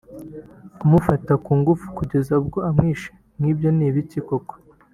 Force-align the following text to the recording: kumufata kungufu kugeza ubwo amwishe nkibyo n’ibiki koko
kumufata 0.77 1.31
kungufu 1.43 1.85
kugeza 1.97 2.31
ubwo 2.41 2.57
amwishe 2.69 3.09
nkibyo 3.39 3.69
n’ibiki 3.77 4.19
koko 4.27 4.53